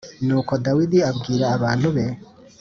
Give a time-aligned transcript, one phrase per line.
[0.25, 2.05] Nuko Dawidi abwira abantu be